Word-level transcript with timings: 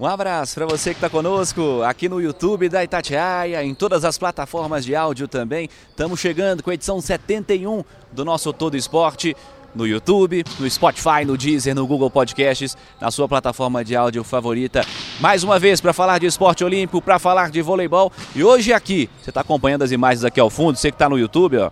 Um 0.00 0.06
abraço 0.06 0.54
para 0.54 0.64
você 0.64 0.94
que 0.94 0.96
está 0.96 1.10
conosco 1.10 1.82
aqui 1.82 2.08
no 2.08 2.22
YouTube 2.22 2.70
da 2.70 2.82
Itatiaia, 2.82 3.62
em 3.62 3.74
todas 3.74 4.02
as 4.02 4.16
plataformas 4.16 4.82
de 4.82 4.96
áudio 4.96 5.28
também. 5.28 5.68
Estamos 5.90 6.18
chegando 6.18 6.62
com 6.62 6.70
a 6.70 6.74
edição 6.74 7.02
71 7.02 7.84
do 8.10 8.24
nosso 8.24 8.50
Todo 8.50 8.78
Esporte 8.78 9.36
no 9.74 9.86
YouTube, 9.86 10.42
no 10.58 10.70
Spotify, 10.70 11.26
no 11.26 11.36
Deezer, 11.36 11.74
no 11.74 11.86
Google 11.86 12.10
Podcasts, 12.10 12.78
na 12.98 13.10
sua 13.10 13.28
plataforma 13.28 13.84
de 13.84 13.94
áudio 13.94 14.24
favorita. 14.24 14.86
Mais 15.20 15.44
uma 15.44 15.58
vez 15.58 15.82
para 15.82 15.92
falar 15.92 16.18
de 16.18 16.24
esporte 16.24 16.64
olímpico, 16.64 17.02
para 17.02 17.18
falar 17.18 17.50
de 17.50 17.60
voleibol. 17.60 18.10
E 18.34 18.42
hoje 18.42 18.72
aqui, 18.72 19.10
você 19.20 19.28
está 19.28 19.42
acompanhando 19.42 19.82
as 19.82 19.92
imagens 19.92 20.24
aqui 20.24 20.40
ao 20.40 20.48
fundo, 20.48 20.78
você 20.78 20.90
que 20.90 20.94
está 20.94 21.10
no 21.10 21.18
YouTube, 21.18 21.58
ó, 21.58 21.70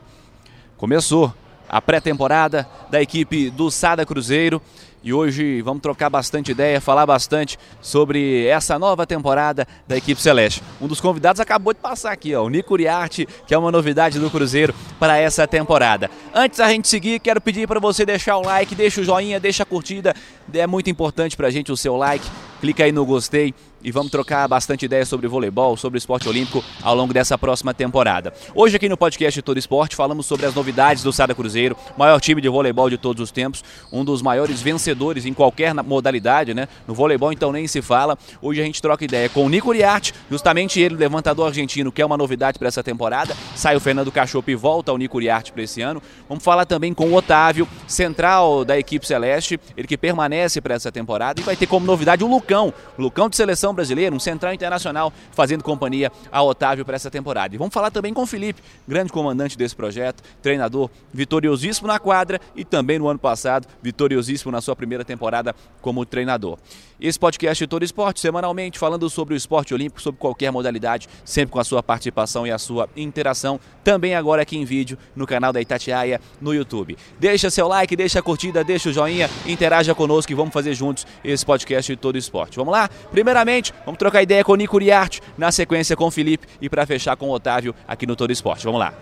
começou 0.76 1.32
a 1.66 1.80
pré-temporada 1.80 2.68
da 2.90 3.01
equipe 3.01 3.48
do 3.48 3.70
Sada 3.70 4.04
Cruzeiro. 4.04 4.60
E 5.02 5.12
hoje 5.12 5.62
vamos 5.62 5.80
trocar 5.80 6.11
bastante 6.11 6.51
ideia, 6.51 6.80
falar 6.80 7.07
bastante 7.07 7.57
sobre 7.80 8.47
essa 8.47 8.79
nova 8.79 9.07
temporada 9.07 9.66
da 9.87 9.97
equipe 9.97 10.21
Celeste. 10.21 10.61
Um 10.80 10.88
dos 10.88 11.01
convidados 11.01 11.41
acabou 11.41 11.73
de 11.73 11.79
passar 11.79 12.11
aqui, 12.11 12.34
ó, 12.34 12.45
o 12.45 12.48
Nico 12.48 12.74
Uriarte, 12.74 13.29
que 13.47 13.55
é 13.55 13.59
uma 13.59 13.71
novidade 13.71 14.19
do 14.19 14.29
Cruzeiro 14.29 14.74
para 14.98 15.16
essa 15.16 15.47
temporada. 15.47 16.11
Antes 16.34 16.59
da 16.59 16.69
gente 16.69 16.88
seguir, 16.88 17.21
quero 17.21 17.41
pedir 17.41 17.69
para 17.69 17.79
você 17.79 18.05
deixar 18.05 18.37
o 18.38 18.43
like, 18.43 18.74
deixa 18.74 19.01
o 19.01 19.05
joinha, 19.05 19.38
deixa 19.38 19.63
a 19.63 19.66
curtida. 19.66 20.15
É 20.52 20.66
muito 20.66 20.90
importante 20.90 21.37
para 21.37 21.46
a 21.46 21.51
gente 21.51 21.71
o 21.71 21.77
seu 21.77 21.96
like. 21.96 22.27
Clica 22.60 22.83
aí 22.83 22.90
no 22.90 23.07
gostei 23.07 23.55
e 23.82 23.93
vamos 23.93 24.10
trocar 24.10 24.46
bastante 24.48 24.84
ideia 24.84 25.04
sobre 25.04 25.29
voleibol, 25.29 25.76
sobre 25.76 25.98
esporte 25.98 26.29
olímpico 26.29 26.65
ao 26.82 26.95
longo 26.95 27.12
dessa 27.12 27.38
próxima 27.38 27.73
temporada. 27.73 28.32
Hoje 28.54 28.76
aqui 28.76 28.88
no 28.88 28.96
podcast 28.96 29.40
Todo 29.43 29.59
Esporte 29.59 29.95
falamos 29.95 30.26
sobre 30.26 30.46
as 30.46 30.54
novidades 30.54 31.02
do 31.02 31.12
Sada 31.12 31.34
Cruzeiro, 31.34 31.76
maior 31.96 32.21
time 32.21 32.40
de 32.40 32.49
voleibol 32.49 32.90
de 32.90 32.99
todos 32.99 33.23
os 33.23 33.30
tempos, 33.30 33.62
um 33.93 34.04
dos 34.04 34.23
maiores 34.23 34.60
vencedores 34.60 35.24
em 35.24 35.32
qualquer 35.32 35.74
modalidade, 35.74 36.54
né? 36.54 36.68
No 36.87 36.95
voleibol 36.95 37.32
então 37.32 37.52
nem 37.52 37.66
se 37.66 37.80
fala. 37.80 38.18
Hoje 38.43 38.60
a 38.60 38.65
gente 38.65 38.82
troca 38.82 39.04
ideia 39.04 39.29
com 39.29 39.45
o 39.45 39.49
Nico 39.49 39.68
Uriarte, 39.68 40.15
justamente 40.30 40.80
ele, 40.80 40.96
levantador 40.96 41.46
argentino, 41.46 41.93
que 41.93 42.02
é 42.02 42.06
uma 42.06 42.16
novidade 42.16 42.59
para 42.59 42.68
essa 42.68 42.82
temporada. 42.82 43.37
Sai 43.54 43.76
o 43.76 43.80
Fernando 43.80 44.10
Cachopo 44.10 44.51
e 44.51 44.54
volta 44.54 44.90
ao 44.90 44.99
Nico 44.99 45.16
Uriarte 45.16 45.52
para 45.52 45.62
esse 45.62 45.80
ano. 45.80 46.02
Vamos 46.29 46.43
falar 46.43 46.66
também 46.66 46.93
com 46.93 47.09
o 47.09 47.15
Otávio, 47.15 47.68
central 47.87 48.65
da 48.65 48.79
equipe 48.79 49.06
Celeste, 49.06 49.60
ele 49.76 49.87
que 49.87 49.96
permanece 49.96 50.60
para 50.60 50.74
essa 50.74 50.90
temporada 50.90 51.40
e 51.40 51.45
vai 51.45 51.56
ter 51.56 51.66
como 51.66 51.87
novidade 51.87 52.24
o 52.24 52.29
Lucão, 52.29 52.73
o 52.96 53.02
Lucão 53.02 53.29
de 53.29 53.37
seleção 53.37 53.68
seleção 53.69 53.74
brasileira, 53.74 54.15
um 54.15 54.19
central 54.19 54.52
internacional, 54.52 55.13
fazendo 55.33 55.63
companhia 55.63 56.11
a 56.30 56.43
Otávio 56.43 56.85
para 56.85 56.97
essa 56.97 57.11
temporada. 57.11 57.55
E 57.55 57.59
vamos 57.59 57.74
falar 57.74 57.91
também 57.91 58.15
com 58.15 58.23
o 58.23 58.27
Felipe, 58.27 58.63
grande 58.87 59.13
comandante 59.13 59.57
desse 59.57 59.77
projeto, 59.77 60.23
treinador 60.43 60.91
vitoriosíssimo 61.13 61.87
na 61.87 61.99
quadra 61.99 62.41
e 62.55 62.65
também 62.65 62.99
no 62.99 63.09
ano 63.09 63.19
passado, 63.19 63.66
vitoriosíssimo 63.83 64.50
na 64.50 64.61
sua 64.61 64.75
primeira 64.75 65.05
temporada 65.05 65.55
como 65.81 66.05
treinador. 66.05 66.59
Esse 67.00 67.16
podcast 67.16 67.65
Todo 67.69 67.84
Esporte, 67.84 68.19
semanalmente, 68.19 68.77
falando 68.77 69.09
sobre 69.09 69.33
o 69.33 69.37
esporte 69.37 69.72
olímpico, 69.72 70.03
sobre 70.03 70.19
qualquer 70.19 70.50
modalidade, 70.50 71.09
sempre 71.25 71.53
com 71.53 71.61
a 71.61 71.65
sua 71.65 71.81
participação 71.81 72.44
e 72.44 72.50
a 72.50 72.59
sua 72.59 72.89
interação, 72.97 73.61
também 73.84 74.16
agora 74.16 74.43
aqui 74.43 74.59
em 74.59 74.65
vídeo 74.65 74.99
no 75.15 75.25
canal 75.25 75.53
da 75.53 75.61
Itatiaia 75.61 76.21
no 76.41 76.53
YouTube. 76.53 76.99
Deixa 77.21 77.50
seu 77.50 77.69
like, 77.69 77.94
deixa 77.94 78.19
a 78.19 78.22
curtida, 78.22 78.65
deixa 78.65 78.89
o 78.89 78.93
joinha, 78.93 79.31
interaja 79.47 79.94
conosco 79.94 80.33
e 80.33 80.34
vamos 80.34 80.53
fazer 80.53 80.75
juntos 80.75 81.06
esse 81.22 81.47
podcast 81.47 81.94
Todo 81.97 82.19
Esporte. 82.19 82.56
Vamos 82.56 82.72
lá? 82.72 82.89
Primeiramente, 83.12 83.58
vamos 83.85 83.99
trocar 83.99 84.23
ideia 84.23 84.45
com 84.45 84.53
o 84.53 84.57
Nico 84.57 84.77
Uriarte, 84.77 85.21
na 85.37 85.53
sequência 85.53 85.97
com 85.97 86.07
o 86.07 86.11
Felipe 86.11 86.47
e 86.61 86.69
para 86.69 86.87
fechar 86.87 87.17
com 87.17 87.29
o 87.29 87.33
Otávio 87.33 87.75
aqui 87.87 88.07
no 88.07 88.17
Todo 88.17 88.33
Esporte. 88.33 88.65
Vamos 88.65 88.81
lá. 88.81 88.93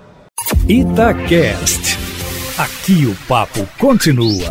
Itacast. 0.69 1.99
Aqui 2.59 3.07
o 3.07 3.15
papo 3.27 3.69
continua. 3.79 4.49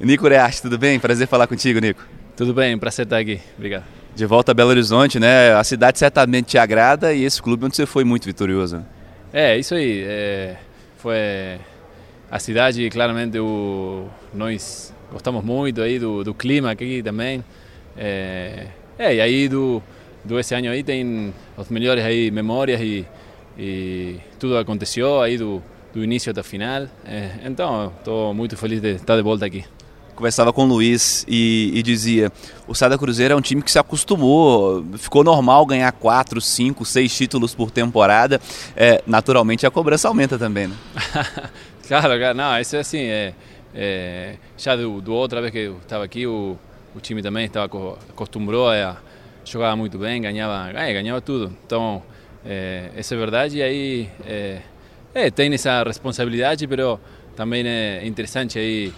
Nico 0.00 0.24
Uriarte, 0.24 0.62
tudo 0.62 0.78
bem? 0.78 0.98
Prazer 0.98 1.28
falar 1.28 1.46
contigo, 1.46 1.80
Nico. 1.80 2.02
Tudo 2.36 2.52
bem, 2.52 2.76
prazer 2.76 3.04
estar 3.06 3.18
aqui. 3.18 3.40
Obrigado. 3.56 3.84
De 4.14 4.26
volta 4.26 4.52
a 4.52 4.54
Belo 4.54 4.70
Horizonte, 4.70 5.20
né? 5.20 5.52
A 5.54 5.62
cidade 5.64 5.98
certamente 5.98 6.46
te 6.46 6.58
agrada 6.58 7.12
e 7.12 7.24
esse 7.24 7.40
clube 7.40 7.64
onde 7.64 7.76
você 7.76 7.86
foi 7.86 8.04
muito 8.04 8.24
vitorioso. 8.24 8.84
É, 9.32 9.56
isso 9.56 9.74
aí. 9.74 10.04
É, 10.06 10.56
foi 10.98 11.16
a 12.30 12.38
cidade, 12.38 12.88
claramente, 12.90 13.38
o, 13.38 14.08
nós 14.32 14.92
gostamos 15.12 15.44
muito 15.44 15.80
aí 15.80 15.98
do, 15.98 16.24
do 16.24 16.34
clima 16.34 16.70
aqui 16.70 17.02
também. 17.02 17.44
É, 17.96 18.66
é, 18.98 19.14
e 19.14 19.20
aí 19.20 19.48
do, 19.48 19.82
do 20.24 20.38
esse 20.38 20.54
ano 20.54 20.68
aí 20.68 20.82
tem 20.82 21.32
os 21.56 21.68
melhores 21.68 22.04
aí 22.04 22.30
memórias 22.30 22.80
e, 22.80 23.06
e 23.58 24.18
tudo 24.38 24.56
aconteceu 24.56 25.20
aí 25.20 25.38
do, 25.38 25.62
do 25.92 26.02
início 26.02 26.30
até 26.30 26.40
o 26.40 26.44
final. 26.44 26.86
É, 27.04 27.30
então 27.44 27.92
estou 27.98 28.34
muito 28.34 28.56
feliz 28.56 28.80
de 28.80 28.94
estar 28.94 29.16
de 29.16 29.22
volta 29.22 29.46
aqui. 29.46 29.64
Conversava 30.14 30.52
com 30.52 30.62
o 30.62 30.66
Luiz 30.66 31.24
e, 31.26 31.72
e, 31.74 31.82
dizia: 31.82 32.30
o 32.68 32.74
Sada 32.74 32.96
Cruzeiro 32.96 33.34
é 33.34 33.36
um 33.36 33.40
time 33.40 33.60
que 33.62 33.70
se 33.70 33.80
acostumou, 33.80 34.84
ficou 34.96 35.24
normal 35.24 35.66
ganhar 35.66 35.90
quatro, 35.90 36.40
cinco, 36.40 36.84
seis 36.84 37.16
títulos 37.16 37.52
por 37.52 37.70
temporada. 37.70 38.40
É, 38.76 39.02
naturalmente 39.08 39.66
a 39.66 39.72
cobrança 39.72 40.06
aumenta 40.06 40.38
também, 40.38 40.68
né? 40.68 40.76
claro, 41.88 42.16
claro, 42.16 42.34
não, 42.36 42.60
isso 42.60 42.76
é 42.76 42.78
assim. 42.78 43.00
É, 43.00 43.34
é, 43.74 44.36
já 44.56 44.76
do, 44.76 45.00
do 45.00 45.12
outra 45.12 45.40
vez 45.40 45.52
que 45.52 45.58
eu 45.58 45.78
estava 45.78 46.04
aqui, 46.04 46.28
o 46.28 46.56
o 46.94 47.00
time 47.00 47.22
também 47.22 47.46
estava 47.46 47.66
acostumbrou 48.08 48.68
a 48.68 48.96
jogar 49.44 49.76
muito 49.76 49.98
bem, 49.98 50.22
ganhava, 50.22 50.70
é, 50.78 50.92
ganhava 50.92 51.20
tudo. 51.20 51.54
Então, 51.66 52.02
é, 52.44 52.90
essa 52.96 53.14
é 53.14 53.18
verdade. 53.18 53.58
E 53.58 53.62
aí 53.62 54.08
é, 54.26 54.60
é, 55.14 55.30
tem 55.30 55.52
essa 55.52 55.82
responsabilidade, 55.82 56.66
mas 56.66 56.98
também 57.36 57.66
é 57.66 58.06
interessante 58.06 58.58
aí 58.58 58.92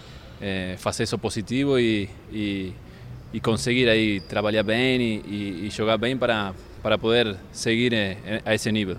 fazer 0.76 1.04
isso 1.04 1.18
positivo 1.18 1.78
e, 1.78 2.10
e, 2.30 2.72
e, 3.32 3.40
conseguir 3.40 3.88
aí 3.88 4.20
trabalhar 4.20 4.62
bem 4.62 5.22
e, 5.26 5.66
e 5.66 5.70
jogar 5.70 5.96
bem 5.96 6.14
para, 6.14 6.52
para 6.82 6.98
poder 6.98 7.36
seguir 7.50 7.92
a 8.44 8.54
esse 8.54 8.70
nível. 8.70 8.98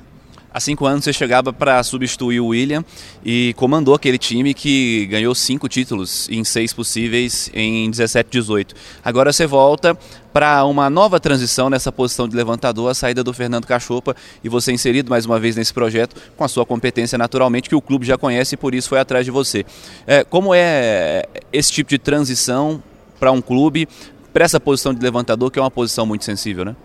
Há 0.54 0.60
cinco 0.60 0.86
anos 0.86 1.04
você 1.04 1.14
chegava 1.14 1.52
para 1.52 1.82
substituir 1.84 2.40
o 2.40 2.48
William 2.48 2.84
e 3.24 3.54
comandou 3.58 3.94
aquele 3.94 4.18
time 4.18 4.54
que 4.54 5.06
ganhou 5.08 5.36
cinco 5.36 5.68
títulos 5.68 6.28
em 6.30 6.44
seis 6.44 6.74
possíveis 6.74 7.52
em 7.54 7.90
17 7.90 8.30
18. 8.32 8.76
Agora 9.04 9.32
você 9.32 9.46
volta 9.46 9.98
para 10.32 10.64
uma 10.66 10.90
nova 10.90 11.20
transição 11.20 11.70
nessa 11.70 11.92
posição 11.92 12.28
de 12.28 12.36
levantador, 12.36 12.92
a 12.92 12.94
saída 12.94 13.24
do 13.24 13.34
Fernando 13.34 13.66
Cachopa 13.66 14.16
e 14.44 14.50
você 14.50 14.72
inserido 14.72 15.10
mais 15.10 15.26
uma 15.26 15.40
vez 15.40 15.56
nesse 15.56 15.74
projeto 15.74 16.16
com 16.36 16.44
a 16.44 16.48
sua 16.48 16.66
competência 16.66 17.18
naturalmente 17.18 17.70
que 17.70 17.76
o 17.76 17.82
clube 17.82 18.06
já 18.06 18.18
conhece 18.18 18.56
e 18.56 18.58
por 18.58 18.74
isso 18.74 18.90
foi 18.90 19.00
atrás 19.00 19.26
de 19.26 19.32
você. 19.32 19.66
É, 20.06 20.24
como 20.24 20.54
é 20.54 21.24
esse 21.52 21.72
tipo 21.72 21.90
de 21.90 21.98
transição 21.98 22.82
para 23.20 23.32
um 23.32 23.42
clube, 23.42 23.88
para 24.32 24.46
essa 24.46 24.60
posição 24.60 24.94
de 24.94 25.02
levantador 25.02 25.52
que 25.52 25.60
é 25.60 25.62
uma 25.62 25.72
posição 25.72 26.06
muito 26.06 26.24
sensível, 26.24 26.64
né? 26.64 26.76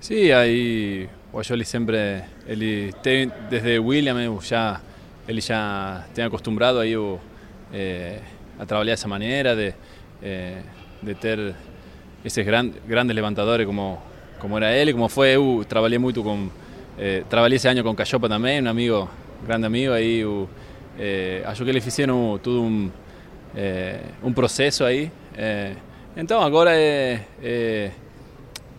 Sim, 0.00 0.30
aí 0.30 1.08
o 1.32 1.42
Jolie 1.42 1.64
sempre, 1.64 2.22
ele 2.48 2.94
tem, 3.02 3.30
desde 3.50 3.78
William 3.78 4.40
já, 4.40 4.80
ele 5.28 5.40
já 5.42 6.04
acostumbrado 6.26 6.78
aí 6.78 6.96
o, 6.96 7.20
eh, 7.72 8.20
a 8.58 8.64
trabalhar 8.64 8.94
dessa 8.94 9.06
maneira, 9.06 9.54
de, 9.54 9.74
eh, 10.22 10.62
de 11.02 11.14
ter 11.14 11.54
esses 12.24 12.44
gran, 12.44 12.70
grandes 12.86 13.14
levantadores 13.14 13.66
como, 13.66 13.98
como 14.38 14.56
era 14.56 14.72
ele, 14.74 14.94
como 14.94 15.08
foi, 15.10 15.36
eu 15.36 15.62
trabalhei 15.68 15.98
muito 15.98 16.22
com, 16.22 16.48
eh, 16.98 17.22
trabalhei 17.28 17.56
esse 17.56 17.68
ano 17.68 17.84
com 17.84 17.94
Cachopa 17.94 18.30
também, 18.30 18.62
um 18.62 18.68
amigo, 18.68 19.10
grande 19.46 19.66
amigo, 19.66 19.92
aí 19.92 20.24
o, 20.24 20.48
eh, 20.98 21.42
que 21.54 21.70
eles 21.70 21.84
fizeram 21.84 22.40
todo 22.42 22.62
um, 22.62 22.90
eh, 23.54 24.00
um 24.22 24.32
processo 24.32 24.84
aí, 24.84 25.10
eh, 25.36 25.74
é, 26.72 27.20
é 27.42 27.90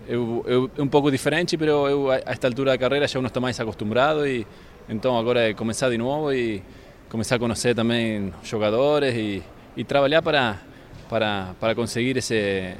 eu, 0.09 0.43
eu, 0.47 0.71
é 0.75 0.81
um 0.81 0.87
pouco 0.87 1.11
diferente, 1.11 1.55
mas 1.55 1.67
eu, 1.67 2.09
a 2.09 2.17
esta 2.25 2.47
altura 2.47 2.71
da 2.71 2.77
carreira 2.79 3.07
já 3.07 3.19
não 3.19 3.27
estou 3.27 3.39
mais 3.39 3.59
acostumado 3.59 4.25
e 4.27 4.45
então 4.89 5.15
agora 5.15 5.49
é 5.49 5.53
começar 5.53 5.87
de 5.91 5.99
novo 5.99 6.33
e 6.33 6.63
começar 7.09 7.35
a 7.35 7.39
conhecer 7.39 7.75
também 7.75 8.33
jogadores 8.43 9.13
e, 9.13 9.43
e 9.77 9.83
trabalhar 9.83 10.23
para, 10.23 10.57
para, 11.07 11.51
para 11.59 11.75
conseguir 11.75 12.17
esse, 12.17 12.73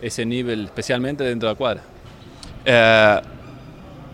esse 0.00 0.24
nível, 0.24 0.62
especialmente 0.62 1.24
dentro 1.24 1.48
da 1.48 1.56
quadra. 1.56 1.82
É, 2.64 3.20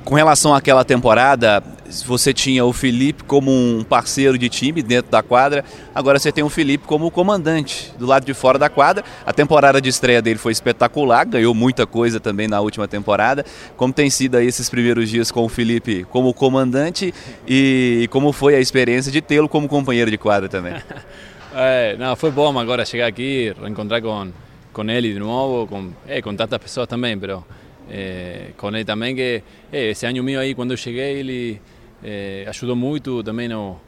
Com 0.04 0.16
relação 0.16 0.52
àquela 0.52 0.84
temporada, 0.84 1.62
você 2.04 2.34
tinha 2.34 2.64
o 2.64 2.72
Felipe 2.72 3.22
como 3.22 3.50
um 3.50 3.84
parceiro 3.84 4.37
de 4.37 4.49
time 4.49 4.82
dentro 4.82 5.10
da 5.10 5.22
quadra, 5.22 5.64
agora 5.94 6.19
você 6.19 6.32
tem 6.32 6.43
o 6.43 6.49
Felipe 6.49 6.87
como 6.87 7.10
comandante 7.10 7.93
do 7.99 8.04
lado 8.06 8.25
de 8.25 8.34
fora 8.34 8.58
da 8.58 8.69
quadra. 8.69 9.04
A 9.25 9.32
temporada 9.32 9.81
de 9.81 9.88
estreia 9.88 10.20
dele 10.20 10.38
foi 10.38 10.52
espetacular, 10.52 11.25
ganhou 11.25 11.54
muita 11.54 11.87
coisa 11.87 12.19
também 12.19 12.49
na 12.49 12.60
última 12.60 12.88
temporada. 12.88 13.44
Como 13.76 13.93
tem 13.93 14.10
sido 14.10 14.37
aí 14.37 14.46
esses 14.46 14.69
primeiros 14.69 15.08
dias 15.08 15.31
com 15.31 15.44
o 15.44 15.49
Felipe 15.49 16.05
como 16.10 16.34
comandante 16.34 17.14
e 17.46 18.08
como 18.10 18.32
foi 18.32 18.56
a 18.56 18.60
experiência 18.60 19.12
de 19.12 19.20
tê-lo 19.20 19.48
como 19.48 19.69
companheiro 19.69 20.10
de 20.10 20.19
quadra 20.19 20.48
também? 20.48 20.75
é, 21.55 21.96
não, 21.96 22.16
foi 22.16 22.31
bom 22.31 22.58
agora 22.58 22.84
chegar 22.84 23.06
aqui, 23.06 23.55
reencontrar 23.60 24.02
com, 24.02 24.32
com 24.72 24.90
ele 24.90 25.12
de 25.12 25.19
novo, 25.20 25.66
com, 25.69 25.90
é, 26.08 26.20
com 26.20 26.34
tantas 26.34 26.58
pessoas 26.58 26.88
também, 26.88 27.16
pero 27.16 27.44
eh, 27.90 28.52
com 28.56 28.69
ele 28.69 28.84
também 28.84 29.14
que 29.14 29.43
eh, 29.73 29.90
esse 29.90 30.06
ano 30.06 30.23
meu 30.23 30.40
aí 30.40 30.55
quando 30.55 30.70
eu 30.70 30.76
cheguei 30.76 31.19
ele 31.19 31.61
eh, 32.02 32.44
ajudou 32.49 32.76
muito 32.76 33.23
também 33.23 33.49
no, 33.49 33.81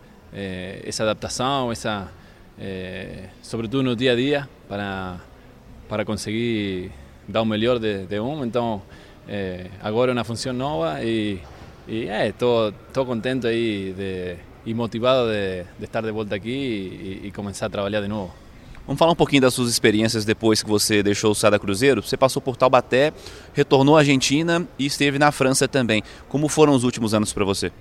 essa 0.85 1.05
adaptação 1.05 1.73
sobretudo 3.41 3.83
no 3.83 3.97
dia 3.97 4.13
a 4.13 4.17
dia 4.17 4.49
para 4.69 5.21
para 5.89 6.05
conseguir 6.05 6.91
dar 7.29 7.43
o 7.43 7.45
melhor 7.45 7.79
de, 7.79 8.07
de 8.07 8.19
um 8.21 8.45
então 8.45 8.83
agora 9.81 10.11
é 10.11 10.15
uma 10.15 10.25
função 10.25 10.53
nova 10.53 11.03
e 11.05 11.41
estou 12.29 13.07
contente 13.07 13.47
motivado 14.75 15.29
de, 15.29 15.85
estar 15.85 16.03
de 16.03 16.11
volta 16.11 16.35
aqui 16.35 16.51
e, 16.51 17.29
e 17.29 17.31
começar 17.31 17.67
a 17.67 17.71
trabalhar 17.71 18.01
de 18.01 18.09
novo 18.09 18.44
Vamos 18.87 18.99
falar 18.99 19.13
um 19.13 19.17
pouquinho 19.17 19.41
das 19.41 19.55
suas 19.55 19.71
experiências 19.71 20.27
depois 20.27 20.63
que 20.63 20.69
você 20.69 21.03
deixou 21.03 21.31
o 21.31 21.35
Sada 21.35 21.59
Cruzeiro. 21.59 22.03
Você 22.03 22.19
passou 22.19 22.43
por 22.43 22.55
Taubaté, 22.55 23.15
retornou 23.55 23.97
à 23.97 24.01
Argentina 24.01 24.69
e 24.79 24.85
esteve 24.85 25.19
na 25.19 25.33
França 25.33 25.67
também. 25.67 26.03
Como 26.29 26.49
foram 26.49 26.75
os 26.75 26.85
últimos 26.85 27.15
anos 27.15 27.33
para 27.33 27.47
você? 27.47 27.73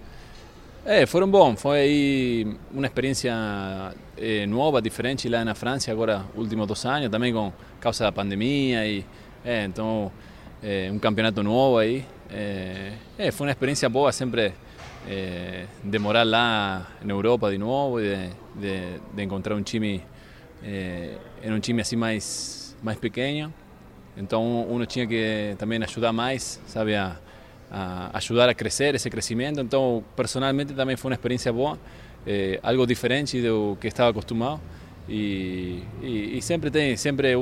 É, 0.86 1.06
foram 1.06 1.30
bons. 1.30 1.62
Foi 1.62 2.58
uma 2.74 2.86
experiência 2.86 3.34
eh, 4.18 4.46
nova, 4.46 4.82
diferente 4.82 5.28
lá 5.28 5.44
na 5.44 5.54
França, 5.54 5.92
agora 5.92 6.24
últimos 6.36 6.68
dois 6.68 6.86
anos, 6.86 7.10
também 7.10 7.34
com 7.34 7.52
causa 7.82 8.06
da 8.06 8.12
pandemia. 8.12 8.88
E, 8.88 9.06
é, 9.44 9.66
então, 9.66 10.10
é, 10.64 10.90
um 10.90 11.00
campeonato 11.00 11.44
novo 11.44 11.80
aí. 11.80 12.06
É, 12.30 13.30
foi 13.34 13.48
uma 13.48 13.52
experiência 13.52 13.90
boa 13.90 14.12
sempre 14.14 14.54
de 15.84 16.00
morar 16.00 16.24
lá 16.24 16.88
na 17.04 17.14
Europa 17.14 17.52
de 17.52 17.58
novo, 17.58 18.00
de, 18.00 18.30
de, 18.56 19.00
de 19.14 19.22
encontrar 19.22 19.54
um 19.54 19.62
time 19.62 20.02
eh, 20.64 21.18
era 21.42 21.54
um 21.54 21.60
time 21.60 21.82
assim 21.82 21.96
mais 21.96 22.76
mais 22.82 22.98
pequeno, 22.98 23.54
então 24.18 24.68
tinha 24.86 25.08
que 25.08 25.56
também 25.58 25.82
ajudar 25.82 26.12
mais, 26.12 26.60
sabe, 26.68 26.96
a, 26.96 27.18
a 27.72 28.18
ajudar 28.18 28.50
a 28.50 28.54
crescer 28.54 28.94
esse 28.94 29.10
crescimento. 29.10 29.60
Então, 29.60 30.04
personalmente 30.16 30.74
também 30.74 30.96
foi 30.96 31.12
uma 31.12 31.16
experiência 31.16 31.52
boa, 31.52 31.80
eh, 32.28 32.60
algo 32.62 32.86
diferente 32.86 33.42
do 33.42 33.78
que 33.80 33.88
estava 33.88 34.12
acostumado. 34.12 34.62
E, 35.10 35.84
e, 36.02 36.38
e 36.38 36.42
sempre 36.42 36.70
tem, 36.72 36.96
sempre 36.96 37.36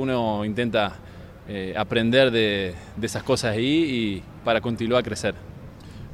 eh, 1.48 1.72
aprender 1.76 2.30
de, 2.30 2.72
dessas 2.96 3.22
coisas 3.22 3.50
aí 3.50 4.18
e 4.18 4.22
para 4.44 4.60
continuar 4.60 5.00
a 5.00 5.02
crescer. 5.02 5.34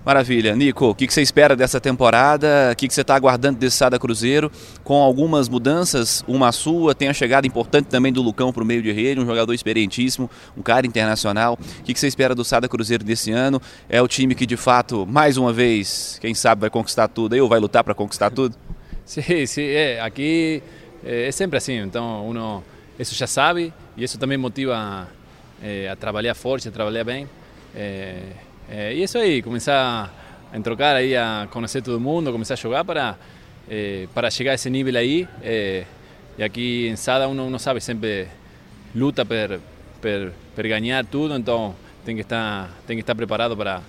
Maravilha. 0.05 0.57
Nico, 0.57 0.87
o 0.87 0.95
que 0.95 1.07
você 1.07 1.21
espera 1.21 1.55
dessa 1.55 1.81
temporada? 1.81 2.71
O 2.73 2.77
que 2.77 2.89
você 2.89 3.03
está 3.03 3.15
aguardando 3.15 3.59
desse 3.59 3.77
Sada 3.77 3.99
Cruzeiro? 3.99 4.51
Com 4.83 5.03
algumas 5.03 5.49
mudanças, 5.49 6.25
uma 6.27 6.51
sua, 6.51 6.95
tem 6.95 7.09
a 7.09 7.13
chegada 7.13 7.47
importante 7.47 7.87
também 7.87 8.13
do 8.13 8.23
Lucão 8.23 8.53
para 8.53 8.63
o 8.63 8.67
meio 8.67 8.83
de 8.83 8.91
rede, 8.91 9.21
um 9.21 9.27
jogador 9.27 9.53
experientíssimo, 9.53 10.31
um 10.57 10.63
cara 10.63 10.87
internacional. 10.87 11.59
O 11.81 11.83
que 11.83 11.99
você 11.99 12.07
espera 12.07 12.35
do 12.35 12.43
Sada 12.43 12.69
Cruzeiro 12.69 13.05
desse 13.05 13.31
ano? 13.33 13.61
É 13.89 14.01
o 14.01 14.09
time 14.09 14.35
que, 14.35 14.47
de 14.47 14.57
fato, 14.57 15.07
mais 15.07 15.37
uma 15.37 15.53
vez, 15.53 16.19
quem 16.21 16.35
sabe 16.35 16.63
vai 16.63 16.71
conquistar 16.71 17.09
tudo 17.09 17.35
aí 17.35 17.41
ou 17.41 17.49
vai 17.49 17.61
lutar 17.61 17.85
para 17.85 17.95
conquistar 17.95 18.31
tudo? 18.31 18.57
Sim, 19.05 19.47
sim. 19.47 19.63
É, 19.63 20.03
aqui 20.03 20.63
é, 21.03 21.29
é 21.29 21.33
sempre 21.33 21.57
assim. 21.57 21.79
Então, 21.79 22.29
uno, 22.29 22.63
isso 22.99 23.15
já 23.15 23.27
sabe 23.27 23.73
e 23.97 24.05
isso 24.05 24.19
também 24.19 24.37
motiva 24.37 25.09
é, 25.63 25.89
a 25.89 25.97
trabalhar 25.97 26.35
forte, 26.35 26.69
a 26.69 26.71
trabalhar 26.71 27.05
bem. 27.05 27.27
É, 27.75 28.21
é, 28.71 28.95
e 28.95 29.03
isso 29.03 29.17
aí, 29.17 29.43
começar 29.43 30.13
a 30.53 30.61
trocar 30.61 30.97
aí, 30.97 31.17
a 31.17 31.49
conhecer 31.51 31.83
todo 31.83 31.99
mundo, 31.99 32.31
começar 32.31 32.55
a 32.55 32.57
jogar 32.57 32.85
para, 32.85 33.17
é, 33.69 34.07
para 34.15 34.31
chegar 34.31 34.53
a 34.53 34.55
esse 34.55 34.69
nível 34.69 34.97
aí. 34.97 35.27
É, 35.43 35.85
e 36.37 36.43
aqui 36.43 36.89
em 36.89 36.97
Sada 36.97 37.29
uno 37.29 37.49
não 37.49 37.59
sabe, 37.59 37.81
sempre 37.81 38.29
luta 38.95 39.25
per, 39.25 39.59
per, 40.01 40.33
per 40.55 40.69
ganhar 40.69 41.05
tudo, 41.05 41.35
então 41.37 41.75
tem 42.05 42.15
que 42.15 42.23
estar, 42.23 42.71
tem 42.87 42.97
que 42.97 43.01
estar 43.01 43.15
preparado 43.15 43.57
para, 43.57 43.81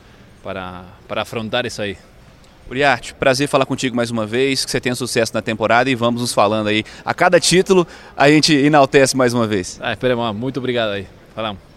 para, 0.44 0.84
para 1.08 1.22
afrontar 1.22 1.66
isso 1.66 1.82
aí. 1.82 1.98
Uriarte, 2.70 3.16
prazer 3.16 3.48
falar 3.48 3.66
contigo 3.66 3.96
mais 3.96 4.12
uma 4.12 4.26
vez, 4.28 4.64
que 4.64 4.70
você 4.70 4.80
tenha 4.80 4.96
sucesso 4.96 5.34
na 5.34 5.42
temporada 5.42 5.90
e 5.90 5.96
vamos 5.96 6.22
nos 6.22 6.34
falando 6.34 6.68
aí. 6.68 6.84
A 7.04 7.14
cada 7.14 7.40
título 7.40 7.88
a 8.16 8.30
gente 8.30 8.54
enaltece 8.54 9.18
mais 9.18 9.34
uma 9.34 9.48
vez. 9.48 9.80
Ah, 9.82 9.92
esperemos, 9.92 10.36
muito 10.36 10.58
obrigado 10.58 10.92
aí. 10.92 11.08
Falamos. 11.34 11.69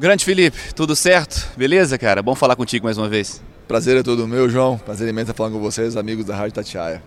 Grande 0.00 0.24
Felipe, 0.24 0.56
tudo 0.76 0.94
certo? 0.94 1.48
Beleza, 1.56 1.98
cara? 1.98 2.22
Bom 2.22 2.32
falar 2.32 2.54
contigo 2.54 2.84
mais 2.84 2.96
uma 2.96 3.08
vez. 3.08 3.42
Prazer 3.66 3.96
é 3.96 4.02
todo 4.04 4.28
meu, 4.28 4.48
João. 4.48 4.78
Prazer 4.78 5.08
imenso 5.08 5.32
estar 5.32 5.34
falando 5.34 5.54
com 5.54 5.58
vocês, 5.58 5.96
amigos 5.96 6.24
da 6.24 6.36
Rádio 6.36 6.52
Tatiaia. 6.52 7.02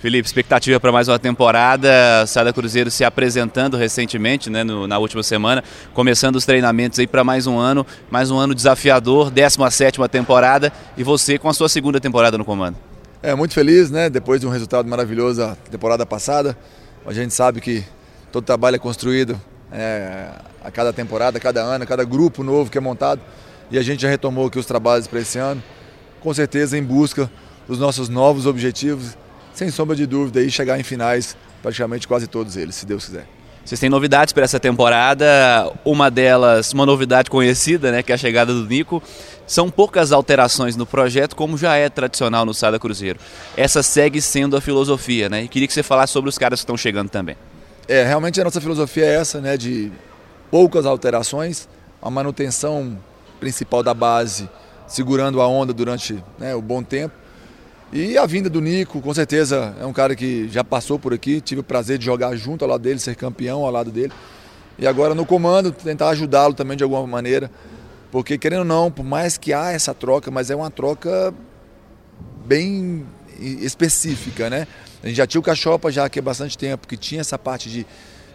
Felipe, 0.00 0.26
expectativa 0.26 0.80
para 0.80 0.90
mais 0.90 1.06
uma 1.06 1.20
temporada. 1.20 2.26
Sada 2.26 2.52
Cruzeiro 2.52 2.90
se 2.90 3.04
apresentando 3.04 3.76
recentemente, 3.76 4.50
né, 4.50 4.64
no, 4.64 4.88
na 4.88 4.98
última 4.98 5.22
semana, 5.22 5.62
começando 5.94 6.34
os 6.34 6.44
treinamentos 6.44 6.98
aí 6.98 7.06
para 7.06 7.22
mais 7.22 7.46
um 7.46 7.58
ano, 7.58 7.86
mais 8.10 8.28
um 8.28 8.36
ano 8.36 8.56
desafiador, 8.56 9.30
17 9.30 10.00
temporada 10.10 10.72
e 10.96 11.04
você 11.04 11.38
com 11.38 11.48
a 11.48 11.54
sua 11.54 11.68
segunda 11.68 12.00
temporada 12.00 12.36
no 12.36 12.44
comando. 12.44 12.76
É, 13.22 13.36
muito 13.36 13.54
feliz, 13.54 13.88
né? 13.88 14.10
Depois 14.10 14.40
de 14.40 14.48
um 14.48 14.50
resultado 14.50 14.88
maravilhoso 14.88 15.44
a 15.44 15.54
temporada 15.70 16.04
passada. 16.04 16.58
A 17.06 17.12
gente 17.12 17.32
sabe 17.32 17.60
que 17.60 17.84
todo 18.32 18.44
trabalho 18.44 18.74
é 18.74 18.80
construído 18.80 19.40
é, 19.72 20.28
a 20.62 20.70
cada 20.70 20.92
temporada, 20.92 21.38
a 21.38 21.40
cada 21.40 21.62
ano, 21.62 21.84
a 21.84 21.86
cada 21.86 22.04
grupo 22.04 22.42
novo 22.42 22.70
que 22.70 22.78
é 22.78 22.80
montado. 22.80 23.20
E 23.70 23.78
a 23.78 23.82
gente 23.82 24.02
já 24.02 24.08
retomou 24.08 24.46
aqui 24.46 24.58
os 24.58 24.66
trabalhos 24.66 25.06
para 25.06 25.20
esse 25.20 25.38
ano, 25.38 25.62
com 26.20 26.32
certeza 26.34 26.76
em 26.76 26.82
busca 26.82 27.30
dos 27.66 27.78
nossos 27.78 28.08
novos 28.08 28.46
objetivos, 28.46 29.16
sem 29.54 29.70
sombra 29.70 29.96
de 29.96 30.06
dúvida, 30.06 30.42
e 30.42 30.50
chegar 30.50 30.78
em 30.78 30.82
finais, 30.82 31.36
praticamente 31.62 32.06
quase 32.06 32.26
todos 32.26 32.56
eles, 32.56 32.74
se 32.74 32.84
Deus 32.84 33.06
quiser. 33.06 33.26
Vocês 33.64 33.80
têm 33.80 33.88
novidades 33.88 34.32
para 34.32 34.42
essa 34.42 34.58
temporada, 34.58 35.72
uma 35.84 36.10
delas, 36.10 36.72
uma 36.72 36.84
novidade 36.84 37.30
conhecida, 37.30 37.92
né, 37.92 38.02
que 38.02 38.10
é 38.10 38.14
a 38.16 38.18
chegada 38.18 38.52
do 38.52 38.66
Nico. 38.66 39.00
São 39.46 39.70
poucas 39.70 40.10
alterações 40.10 40.74
no 40.74 40.84
projeto, 40.84 41.36
como 41.36 41.56
já 41.56 41.76
é 41.76 41.88
tradicional 41.88 42.44
no 42.44 42.52
Sada 42.52 42.78
Cruzeiro. 42.78 43.20
Essa 43.56 43.82
segue 43.82 44.20
sendo 44.20 44.56
a 44.56 44.60
filosofia, 44.60 45.28
né? 45.28 45.44
E 45.44 45.48
queria 45.48 45.68
que 45.68 45.74
você 45.74 45.82
falasse 45.82 46.12
sobre 46.12 46.28
os 46.28 46.36
caras 46.36 46.60
que 46.60 46.64
estão 46.64 46.76
chegando 46.76 47.08
também. 47.08 47.36
É, 47.88 48.04
realmente 48.04 48.40
a 48.40 48.44
nossa 48.44 48.60
filosofia 48.60 49.04
é 49.04 49.14
essa, 49.14 49.40
né, 49.40 49.56
de 49.56 49.90
poucas 50.50 50.86
alterações, 50.86 51.68
a 52.00 52.10
manutenção 52.10 52.96
principal 53.40 53.82
da 53.82 53.92
base, 53.92 54.48
segurando 54.86 55.40
a 55.40 55.48
onda 55.48 55.72
durante 55.72 56.22
né, 56.38 56.54
o 56.54 56.62
bom 56.62 56.82
tempo. 56.82 57.14
E 57.92 58.16
a 58.16 58.24
vinda 58.24 58.48
do 58.48 58.60
Nico, 58.60 59.00
com 59.02 59.12
certeza, 59.12 59.74
é 59.80 59.84
um 59.84 59.92
cara 59.92 60.14
que 60.14 60.48
já 60.48 60.62
passou 60.62 60.98
por 60.98 61.12
aqui, 61.12 61.40
tive 61.40 61.60
o 61.60 61.64
prazer 61.64 61.98
de 61.98 62.04
jogar 62.04 62.34
junto 62.36 62.64
ao 62.64 62.70
lado 62.70 62.82
dele, 62.82 62.98
ser 62.98 63.16
campeão 63.16 63.64
ao 63.64 63.70
lado 63.70 63.90
dele. 63.90 64.12
E 64.78 64.86
agora 64.86 65.14
no 65.14 65.26
comando, 65.26 65.72
tentar 65.72 66.08
ajudá-lo 66.10 66.54
também 66.54 66.76
de 66.76 66.82
alguma 66.82 67.06
maneira, 67.06 67.50
porque 68.10 68.38
querendo 68.38 68.60
ou 68.60 68.64
não, 68.64 68.90
por 68.90 69.04
mais 69.04 69.36
que 69.36 69.52
há 69.52 69.72
essa 69.72 69.92
troca, 69.92 70.30
mas 70.30 70.50
é 70.50 70.56
uma 70.56 70.70
troca 70.70 71.34
bem 72.46 73.04
específica, 73.38 74.48
né? 74.48 74.66
A 75.02 75.08
gente 75.08 75.16
já 75.16 75.26
tinha 75.26 75.40
o 75.40 75.42
Cachopa 75.42 75.90
já 75.90 76.04
aqui 76.04 76.20
há 76.20 76.22
bastante 76.22 76.56
tempo, 76.56 76.86
que 76.86 76.96
tinha 76.96 77.20
essa 77.20 77.38
parte 77.38 77.68
de, 77.68 77.86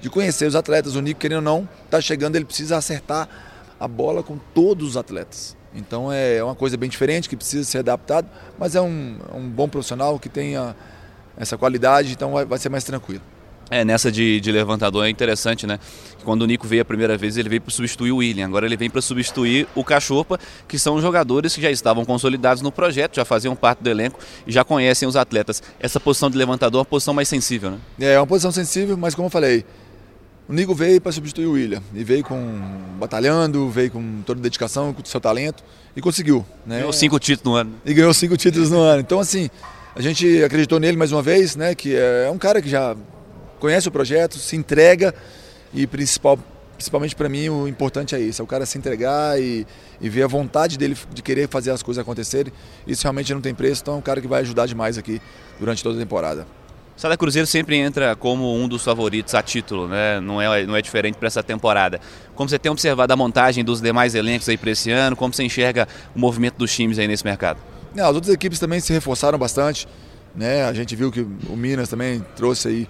de 0.01 0.09
conhecer 0.09 0.45
os 0.45 0.55
atletas. 0.55 0.95
O 0.95 1.01
Nico, 1.01 1.19
querendo 1.19 1.37
ou 1.37 1.43
não, 1.43 1.69
está 1.85 2.01
chegando, 2.01 2.35
ele 2.35 2.45
precisa 2.45 2.75
acertar 2.75 3.29
a 3.79 3.87
bola 3.87 4.21
com 4.21 4.37
todos 4.53 4.89
os 4.89 4.97
atletas. 4.97 5.55
Então 5.73 6.11
é 6.11 6.43
uma 6.43 6.55
coisa 6.55 6.75
bem 6.75 6.89
diferente, 6.89 7.29
que 7.29 7.35
precisa 7.35 7.63
ser 7.63 7.79
adaptado, 7.79 8.27
mas 8.57 8.75
é 8.75 8.81
um, 8.81 9.17
um 9.33 9.47
bom 9.47 9.69
profissional 9.69 10.19
que 10.19 10.27
tenha 10.27 10.75
essa 11.37 11.57
qualidade, 11.57 12.11
então 12.11 12.33
vai, 12.33 12.45
vai 12.45 12.57
ser 12.57 12.69
mais 12.69 12.83
tranquilo. 12.83 13.21
É, 13.69 13.83
nessa 13.83 14.11
de, 14.11 14.39
de, 14.39 14.51
levantador 14.51 15.05
é 15.05 15.09
interessante, 15.09 15.67
né? 15.67 15.79
Quando 16.23 16.43
o 16.43 16.45
Nico 16.45 16.65
veio 16.65 16.81
a 16.81 16.85
primeira 16.85 17.17
vez, 17.17 17.37
ele 17.37 17.49
veio 17.49 17.61
para 17.61 17.71
substituir 17.71 18.11
o 18.11 18.17
William. 18.17 18.45
Agora 18.45 18.65
ele 18.65 18.77
vem 18.77 18.89
para 18.89 19.01
substituir 19.01 19.67
o 19.75 19.83
Cachopa, 19.83 20.39
que 20.67 20.79
são 20.79 21.01
jogadores 21.01 21.53
que 21.53 21.61
já 21.61 21.69
estavam 21.69 22.05
consolidados 22.05 22.61
no 22.61 22.71
projeto, 22.71 23.15
já 23.15 23.25
faziam 23.25 23.55
parte 23.55 23.83
do 23.83 23.89
elenco 23.89 24.19
e 24.45 24.51
já 24.51 24.63
conhecem 24.63 25.07
os 25.07 25.15
atletas. 25.15 25.61
Essa 25.79 25.99
posição 25.99 26.29
de 26.29 26.37
levantador 26.37 26.79
é 26.79 26.81
uma 26.81 26.85
posição 26.85 27.13
mais 27.13 27.27
sensível, 27.27 27.71
né? 27.71 27.77
É, 27.99 28.13
é 28.13 28.19
uma 28.19 28.27
posição 28.27 28.51
sensível, 28.51 28.95
mas 28.97 29.13
como 29.13 29.27
eu 29.27 29.31
falei, 29.31 29.65
o 30.47 30.53
Nico 30.53 30.73
veio 30.73 31.01
para 31.01 31.11
substituir 31.11 31.45
o 31.45 31.51
William. 31.51 31.83
E 31.93 32.03
veio 32.05 32.23
com 32.23 32.39
batalhando, 32.97 33.69
veio 33.69 33.91
com 33.91 34.21
toda 34.25 34.39
dedicação, 34.39 34.93
com 34.93 35.01
o 35.01 35.05
seu 35.05 35.19
talento 35.19 35.61
e 35.93 36.01
conseguiu. 36.01 36.45
Né? 36.65 36.77
Ganhou 36.77 36.93
cinco 36.93 37.19
títulos 37.19 37.51
no 37.51 37.55
ano. 37.59 37.73
E 37.85 37.93
ganhou 37.93 38.13
cinco 38.13 38.37
títulos 38.37 38.71
no 38.71 38.79
ano. 38.79 39.01
Então, 39.01 39.19
assim, 39.19 39.49
a 39.93 40.01
gente 40.01 40.41
acreditou 40.43 40.79
nele 40.79 40.95
mais 40.95 41.11
uma 41.11 41.21
vez, 41.21 41.57
né? 41.57 41.75
Que 41.75 41.95
é 41.95 42.29
um 42.31 42.37
cara 42.37 42.61
que 42.61 42.69
já 42.69 42.95
conhece 43.59 43.87
o 43.87 43.91
projeto, 43.91 44.37
se 44.37 44.55
entrega 44.55 45.13
e 45.73 45.85
principal 45.85 46.39
principalmente 46.77 47.15
para 47.15 47.27
mim, 47.27 47.49
o 47.49 47.67
importante 47.67 48.15
é 48.15 48.19
isso: 48.19 48.41
é 48.41 48.45
o 48.45 48.47
cara 48.47 48.65
se 48.65 48.77
entregar 48.77 49.41
e, 49.41 49.65
e, 49.99 50.07
ver 50.07 50.23
a 50.23 50.27
vontade 50.27 50.77
dele 50.77 50.95
de 51.11 51.21
querer 51.21 51.49
fazer 51.49 51.71
as 51.71 51.81
coisas 51.81 51.99
acontecerem. 52.01 52.53
Isso 52.85 53.03
realmente 53.03 53.33
não 53.33 53.41
tem 53.41 53.53
preço, 53.53 53.81
então 53.81 53.95
é 53.95 53.97
um 53.97 54.01
cara 54.01 54.21
que 54.21 54.27
vai 54.27 54.41
ajudar 54.41 54.67
demais 54.67 54.97
aqui 54.97 55.19
durante 55.59 55.83
toda 55.83 55.97
a 55.97 55.99
temporada. 55.99 56.45
O 56.95 56.99
Sada 56.99 57.15
Cruzeiro 57.15 57.45
sempre 57.45 57.77
entra 57.77 58.15
como 58.15 58.55
um 58.55 58.67
dos 58.67 58.83
favoritos 58.83 59.35
a 59.35 59.43
título, 59.43 59.87
né? 59.87 60.19
não, 60.19 60.41
é, 60.41 60.65
não 60.65 60.75
é 60.75 60.81
diferente 60.81 61.15
para 61.15 61.27
essa 61.27 61.43
temporada. 61.43 62.01
Como 62.33 62.49
você 62.49 62.57
tem 62.57 62.71
observado 62.71 63.13
a 63.13 63.15
montagem 63.15 63.63
dos 63.63 63.79
demais 63.79 64.15
elencos 64.15 64.49
aí 64.49 64.57
para 64.57 64.71
esse 64.71 64.89
ano, 64.89 65.15
como 65.15 65.31
você 65.31 65.43
enxerga 65.43 65.87
o 66.15 66.19
movimento 66.19 66.55
dos 66.55 66.73
times 66.73 66.97
aí 66.97 67.07
nesse 67.07 67.23
mercado? 67.23 67.59
Não, 67.93 68.09
as 68.09 68.15
outras 68.15 68.33
equipes 68.33 68.57
também 68.57 68.79
se 68.79 68.91
reforçaram 68.91 69.37
bastante. 69.37 69.87
Né? 70.35 70.65
A 70.65 70.73
gente 70.73 70.95
viu 70.95 71.11
que 71.11 71.21
o 71.21 71.55
Minas 71.55 71.87
também 71.87 72.25
trouxe 72.35 72.67
aí 72.67 72.87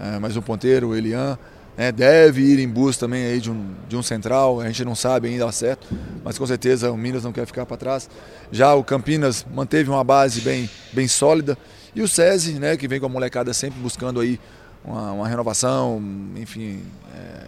é, 0.00 0.38
um 0.38 0.42
ponteiro, 0.42 0.88
o 0.88 0.96
Elian. 0.96 1.38
Né? 1.76 1.92
Deve 1.92 2.42
ir 2.42 2.58
em 2.58 2.68
busca 2.68 3.00
também 3.00 3.24
aí 3.24 3.40
de 3.40 3.50
um, 3.50 3.74
de 3.88 3.96
um 3.96 4.02
central, 4.02 4.60
a 4.60 4.66
gente 4.66 4.84
não 4.84 4.94
sabe 4.94 5.28
ainda 5.28 5.50
certo, 5.52 5.86
mas 6.24 6.36
com 6.36 6.46
certeza 6.46 6.90
o 6.90 6.96
Minas 6.96 7.24
não 7.24 7.32
quer 7.32 7.46
ficar 7.46 7.64
para 7.64 7.76
trás. 7.76 8.10
Já 8.50 8.74
o 8.74 8.82
Campinas 8.82 9.46
manteve 9.54 9.88
uma 9.88 10.02
base 10.02 10.40
bem, 10.40 10.68
bem 10.92 11.06
sólida. 11.06 11.56
E 11.94 12.02
o 12.02 12.08
SESI, 12.08 12.54
né, 12.54 12.76
que 12.76 12.86
vem 12.86 13.00
com 13.00 13.06
a 13.06 13.08
molecada 13.08 13.52
sempre 13.54 13.80
buscando 13.80 14.20
aí 14.20 14.40
uma, 14.84 15.12
uma 15.12 15.28
renovação, 15.28 16.02
enfim, 16.36 16.82
é, 17.14 17.46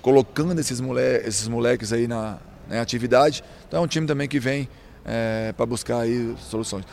colocando 0.00 0.58
esses, 0.58 0.80
mole 0.80 1.00
esses 1.24 1.48
moleques 1.48 1.92
aí 1.92 2.06
na, 2.06 2.38
na, 2.68 2.80
atividade. 2.80 3.42
Então 3.66 3.80
é 3.80 3.82
um 3.82 3.86
time 3.86 4.06
também 4.06 4.28
que 4.28 4.40
vem 4.40 4.68
é, 5.04 5.52
para 5.56 5.66
buscar 5.66 6.00
aí 6.00 6.34
soluções. 6.38 6.84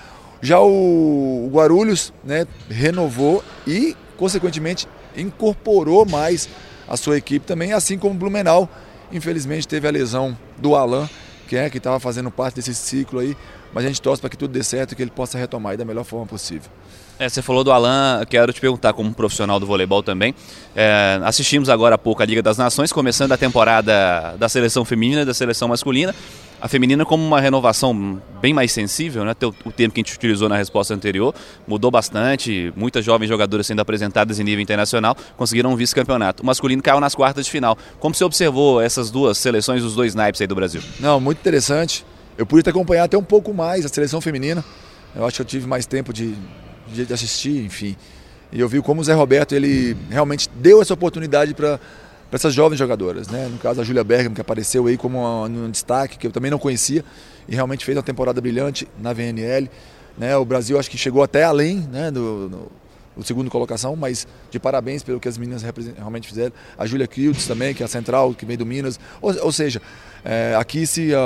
Já 0.41 0.59
o, 0.59 1.47
o 1.47 1.49
Guarulhos 1.51 2.13
né, 2.23 2.47
renovou 2.69 3.43
e, 3.67 3.95
consequentemente, 4.19 4.87
incorporou 5.15 6.05
mais 6.05 6.47
a 6.87 6.95
sua 6.95 7.17
equipe 7.17 7.45
também, 7.45 7.73
assim 7.73 7.97
como 7.97 8.13
o 8.13 8.17
Blumenau, 8.17 8.69
infelizmente, 9.11 9.67
teve 9.67 9.87
a 9.87 9.91
lesão 9.91 10.37
do 10.57 10.75
Alan, 10.75 11.09
que 11.47 11.55
é 11.55 11.69
que 11.69 11.77
estava 11.77 11.99
fazendo 11.99 12.29
parte 12.29 12.55
desse 12.55 12.75
ciclo 12.75 13.19
aí 13.19 13.35
mas 13.73 13.85
a 13.85 13.87
gente 13.87 14.01
torce 14.01 14.21
para 14.21 14.29
que 14.29 14.37
tudo 14.37 14.51
dê 14.51 14.63
certo 14.63 14.93
e 14.93 14.95
que 14.95 15.01
ele 15.01 15.11
possa 15.11 15.37
retomar 15.37 15.77
da 15.77 15.85
melhor 15.85 16.03
forma 16.03 16.25
possível. 16.25 16.69
É, 17.19 17.27
você 17.27 17.41
falou 17.41 17.65
do 17.65 17.71
Alan, 17.73 18.23
quero 18.29 18.53
te 18.53 18.61
perguntar 18.61 18.93
como 18.93 19.13
profissional 19.13 19.59
do 19.59 19.65
voleibol 19.65 20.01
também. 20.01 20.33
É, 20.73 21.19
assistimos 21.25 21.67
agora 21.67 21.95
há 21.95 21.97
pouco 21.97 22.23
a 22.23 22.25
Liga 22.25 22.41
das 22.41 22.57
Nações, 22.57 22.93
começando 22.93 23.33
a 23.33 23.37
temporada 23.37 24.37
da 24.39 24.47
seleção 24.47 24.85
feminina 24.85 25.23
e 25.23 25.25
da 25.25 25.33
seleção 25.33 25.67
masculina. 25.67 26.15
A 26.61 26.69
feminina 26.69 27.05
como 27.05 27.21
uma 27.25 27.41
renovação 27.41 28.21
bem 28.41 28.53
mais 28.53 28.71
sensível, 28.71 29.25
né? 29.25 29.35
o 29.65 29.71
tempo 29.71 29.93
que 29.93 29.99
a 29.99 30.03
gente 30.03 30.15
utilizou 30.15 30.47
na 30.47 30.55
resposta 30.55 30.93
anterior 30.93 31.35
mudou 31.67 31.91
bastante, 31.91 32.71
muitas 32.73 33.03
jovens 33.03 33.27
jogadoras 33.27 33.67
sendo 33.67 33.81
apresentadas 33.81 34.39
em 34.39 34.43
nível 34.45 34.61
internacional 34.61 35.15
conseguiram 35.35 35.71
um 35.71 35.75
vice-campeonato. 35.75 36.41
O 36.41 36.45
masculino 36.45 36.81
caiu 36.81 37.01
nas 37.01 37.15
quartas 37.15 37.45
de 37.45 37.51
final. 37.51 37.77
Como 37.99 38.15
você 38.15 38.23
observou 38.23 38.81
essas 38.81 39.11
duas 39.11 39.37
seleções, 39.37 39.83
os 39.83 39.93
dois 39.93 40.15
naipes 40.15 40.39
aí 40.39 40.47
do 40.47 40.55
Brasil? 40.55 40.81
Não, 41.01 41.19
muito 41.19 41.39
interessante. 41.39 42.05
Eu 42.37 42.45
pude 42.45 42.63
ter 42.63 42.69
acompanhado 42.69 43.07
até 43.07 43.17
um 43.17 43.23
pouco 43.23 43.53
mais 43.53 43.85
a 43.85 43.89
seleção 43.89 44.21
feminina. 44.21 44.63
Eu 45.13 45.25
acho 45.25 45.37
que 45.37 45.41
eu 45.41 45.45
tive 45.45 45.67
mais 45.67 45.85
tempo 45.85 46.13
de, 46.13 46.35
de 46.91 47.13
assistir, 47.13 47.63
enfim. 47.63 47.95
E 48.51 48.59
eu 48.59 48.67
vi 48.67 48.81
como 48.81 49.01
o 49.01 49.03
Zé 49.03 49.13
Roberto 49.13 49.53
ele 49.53 49.95
realmente 50.09 50.49
deu 50.55 50.81
essa 50.81 50.93
oportunidade 50.93 51.53
para 51.53 51.79
essas 52.31 52.53
jovens 52.53 52.77
jogadoras, 52.77 53.27
né? 53.27 53.47
No 53.47 53.57
caso 53.57 53.81
a 53.81 53.83
Júlia 53.83 54.03
Bergamo 54.03 54.35
que 54.35 54.41
apareceu 54.41 54.87
aí 54.87 54.97
como 54.97 55.19
um 55.45 55.69
destaque 55.69 56.17
que 56.17 56.27
eu 56.27 56.31
também 56.31 56.49
não 56.49 56.59
conhecia 56.59 57.03
e 57.47 57.55
realmente 57.55 57.85
fez 57.85 57.97
uma 57.97 58.03
temporada 58.03 58.39
brilhante 58.41 58.87
na 58.99 59.13
VNL, 59.13 59.69
né? 60.17 60.35
O 60.37 60.45
Brasil 60.45 60.79
acho 60.79 60.89
que 60.89 60.97
chegou 60.97 61.21
até 61.21 61.43
além, 61.43 61.87
né? 61.91 62.09
Do, 62.11 62.49
do 62.49 63.25
segundo 63.25 63.49
colocação, 63.51 63.95
mas 63.95 64.27
de 64.49 64.59
parabéns 64.59 65.03
pelo 65.03 65.19
que 65.19 65.27
as 65.27 65.37
meninas 65.37 65.63
realmente 65.97 66.27
fizeram. 66.27 66.53
A 66.77 66.85
Júlia 66.85 67.05
Kildes 67.07 67.45
também, 67.45 67.73
que 67.73 67.83
é 67.83 67.85
a 67.85 67.89
central, 67.89 68.33
que 68.33 68.45
vem 68.45 68.57
do 68.57 68.65
Minas. 68.65 68.99
Ou, 69.21 69.45
ou 69.45 69.51
seja, 69.51 69.81
é, 70.23 70.55
aqui 70.57 70.87
se 70.87 71.13
a, 71.13 71.19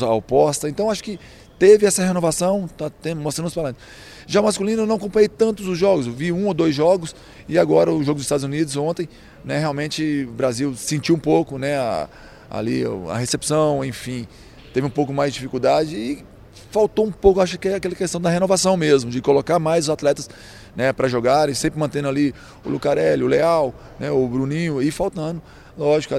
a, 0.00 0.14
oposta. 0.14 0.68
Então 0.68 0.90
acho 0.90 1.02
que 1.02 1.18
teve 1.58 1.86
essa 1.86 2.04
renovação, 2.04 2.66
está 2.66 3.14
mostrando 3.14 3.48
os 3.48 3.54
talentos. 3.54 3.82
Já 4.26 4.42
masculino 4.42 4.82
eu 4.82 4.86
não 4.86 4.96
acompanhei 4.96 5.28
tantos 5.28 5.66
os 5.66 5.78
jogos, 5.78 6.06
vi 6.06 6.32
um 6.32 6.46
ou 6.46 6.54
dois 6.54 6.74
jogos 6.74 7.14
e 7.48 7.58
agora 7.58 7.92
o 7.92 8.02
jogo 8.02 8.14
dos 8.14 8.24
Estados 8.24 8.44
Unidos 8.44 8.76
ontem, 8.76 9.08
né, 9.44 9.58
realmente 9.58 10.26
o 10.28 10.32
Brasil 10.32 10.74
sentiu 10.76 11.14
um 11.14 11.18
pouco, 11.18 11.58
né, 11.58 11.76
a, 11.76 12.08
ali 12.50 12.84
a 13.10 13.16
recepção, 13.16 13.84
enfim, 13.84 14.26
teve 14.72 14.86
um 14.86 14.90
pouco 14.90 15.12
mais 15.12 15.32
de 15.32 15.38
dificuldade 15.38 15.96
e 15.96 16.24
faltou 16.70 17.06
um 17.06 17.12
pouco, 17.12 17.40
acho 17.40 17.58
que 17.58 17.68
é 17.68 17.74
aquela 17.74 17.94
questão 17.94 18.20
da 18.20 18.30
renovação 18.30 18.76
mesmo, 18.76 19.10
de 19.10 19.20
colocar 19.20 19.58
mais 19.58 19.84
os 19.84 19.90
atletas 19.90 20.28
né, 20.74 20.92
para 20.92 21.08
jogarem, 21.08 21.54
sempre 21.54 21.78
mantendo 21.78 22.08
ali 22.08 22.34
o 22.64 22.68
Lucarelli, 22.68 23.22
o 23.22 23.26
Leal, 23.26 23.74
né, 23.98 24.10
o 24.10 24.26
Bruninho 24.26 24.82
e 24.82 24.90
faltando, 24.90 25.42
lógico, 25.76 26.14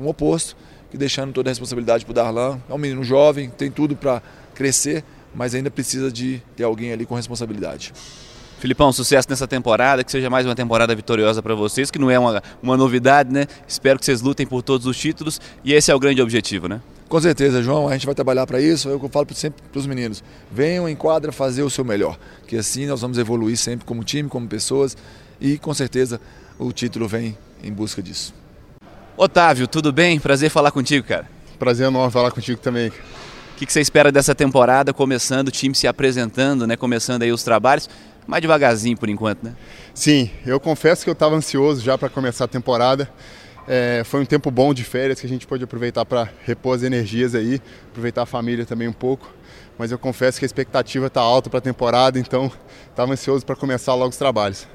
um 0.00 0.08
oposto 0.08 0.56
que 0.90 0.96
deixando 0.96 1.32
toda 1.32 1.50
a 1.50 1.52
responsabilidade 1.52 2.04
para 2.04 2.12
o 2.12 2.14
Darlan. 2.14 2.60
É 2.68 2.72
um 2.72 2.78
menino 2.78 3.04
jovem, 3.04 3.50
tem 3.50 3.70
tudo 3.70 3.94
para 3.94 4.22
crescer, 4.54 5.04
mas 5.34 5.54
ainda 5.54 5.70
precisa 5.70 6.10
de 6.10 6.42
ter 6.56 6.64
alguém 6.64 6.92
ali 6.92 7.06
com 7.06 7.14
responsabilidade. 7.14 7.92
Filipão, 8.58 8.92
sucesso 8.92 9.28
nessa 9.30 9.46
temporada, 9.46 10.02
que 10.02 10.10
seja 10.10 10.28
mais 10.28 10.44
uma 10.44 10.54
temporada 10.54 10.94
vitoriosa 10.94 11.40
para 11.40 11.54
vocês, 11.54 11.90
que 11.92 11.98
não 11.98 12.10
é 12.10 12.18
uma, 12.18 12.42
uma 12.60 12.76
novidade, 12.76 13.32
né? 13.32 13.46
Espero 13.68 13.98
que 13.98 14.04
vocês 14.04 14.20
lutem 14.20 14.46
por 14.46 14.62
todos 14.62 14.84
os 14.86 14.98
títulos 14.98 15.40
e 15.64 15.72
esse 15.72 15.92
é 15.92 15.94
o 15.94 15.98
grande 16.00 16.20
objetivo, 16.20 16.66
né? 16.66 16.80
Com 17.08 17.20
certeza, 17.20 17.62
João, 17.62 17.88
a 17.88 17.92
gente 17.92 18.04
vai 18.04 18.14
trabalhar 18.14 18.46
para 18.46 18.60
isso. 18.60 18.90
É 18.90 18.94
o 18.94 18.98
que 18.98 19.06
eu 19.06 19.08
falo 19.08 19.26
sempre 19.32 19.62
para 19.70 19.78
os 19.78 19.86
meninos: 19.86 20.22
venham 20.50 20.88
em 20.88 20.96
quadra 20.96 21.30
fazer 21.30 21.62
o 21.62 21.70
seu 21.70 21.84
melhor, 21.84 22.18
que 22.46 22.56
assim 22.56 22.86
nós 22.86 23.00
vamos 23.00 23.16
evoluir 23.16 23.56
sempre 23.56 23.86
como 23.86 24.02
time, 24.02 24.28
como 24.28 24.46
pessoas 24.46 24.96
e 25.40 25.56
com 25.56 25.72
certeza 25.72 26.20
o 26.58 26.72
título 26.72 27.06
vem 27.06 27.38
em 27.62 27.72
busca 27.72 28.02
disso. 28.02 28.34
Otávio, 29.16 29.66
tudo 29.66 29.92
bem? 29.92 30.18
Prazer 30.18 30.50
falar 30.50 30.70
contigo, 30.70 31.06
cara. 31.06 31.28
Prazer 31.58 31.86
enorme 31.86 32.12
falar 32.12 32.30
contigo 32.30 32.60
também. 32.60 32.92
Que, 33.58 33.66
que 33.66 33.72
você 33.72 33.80
espera 33.80 34.12
dessa 34.12 34.36
temporada, 34.36 34.94
começando 34.94 35.48
o 35.48 35.50
time 35.50 35.74
se 35.74 35.88
apresentando, 35.88 36.64
né? 36.64 36.76
Começando 36.76 37.22
aí 37.22 37.32
os 37.32 37.42
trabalhos, 37.42 37.90
mais 38.24 38.40
devagarzinho 38.40 38.96
por 38.96 39.08
enquanto, 39.08 39.42
né? 39.42 39.56
Sim, 39.92 40.30
eu 40.46 40.60
confesso 40.60 41.02
que 41.02 41.10
eu 41.10 41.12
estava 41.12 41.34
ansioso 41.34 41.82
já 41.82 41.98
para 41.98 42.08
começar 42.08 42.44
a 42.44 42.48
temporada. 42.48 43.10
É, 43.66 44.02
foi 44.04 44.20
um 44.20 44.24
tempo 44.24 44.48
bom 44.48 44.72
de 44.72 44.84
férias 44.84 45.20
que 45.20 45.26
a 45.26 45.28
gente 45.28 45.44
pôde 45.44 45.64
aproveitar 45.64 46.04
para 46.04 46.28
repor 46.46 46.76
as 46.76 46.84
energias 46.84 47.34
aí, 47.34 47.60
aproveitar 47.90 48.22
a 48.22 48.26
família 48.26 48.64
também 48.64 48.86
um 48.86 48.92
pouco. 48.92 49.28
Mas 49.76 49.90
eu 49.90 49.98
confesso 49.98 50.38
que 50.38 50.44
a 50.44 50.46
expectativa 50.46 51.08
está 51.08 51.20
alta 51.20 51.50
para 51.50 51.58
a 51.58 51.62
temporada, 51.62 52.16
então 52.16 52.52
estava 52.88 53.12
ansioso 53.12 53.44
para 53.44 53.56
começar 53.56 53.92
logo 53.94 54.10
os 54.10 54.16
trabalhos. 54.16 54.68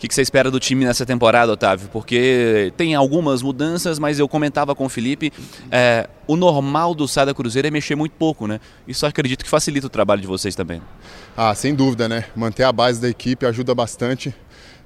O 0.00 0.08
que 0.08 0.14
você 0.14 0.22
espera 0.22 0.50
do 0.50 0.58
time 0.58 0.86
nessa 0.86 1.04
temporada, 1.04 1.52
Otávio? 1.52 1.90
Porque 1.92 2.72
tem 2.74 2.94
algumas 2.94 3.42
mudanças, 3.42 3.98
mas 3.98 4.18
eu 4.18 4.26
comentava 4.26 4.74
com 4.74 4.86
o 4.86 4.88
Felipe, 4.88 5.30
é, 5.70 6.08
o 6.26 6.36
normal 6.36 6.94
do 6.94 7.06
Sada 7.06 7.34
Cruzeiro 7.34 7.68
é 7.68 7.70
mexer 7.70 7.94
muito 7.96 8.12
pouco, 8.12 8.46
né? 8.46 8.60
Isso 8.88 9.04
acredito 9.04 9.44
que 9.44 9.50
facilita 9.50 9.88
o 9.88 9.90
trabalho 9.90 10.22
de 10.22 10.26
vocês 10.26 10.54
também. 10.54 10.80
Ah, 11.36 11.54
sem 11.54 11.74
dúvida, 11.74 12.08
né? 12.08 12.24
Manter 12.34 12.62
a 12.62 12.72
base 12.72 12.98
da 12.98 13.10
equipe 13.10 13.44
ajuda 13.44 13.74
bastante. 13.74 14.34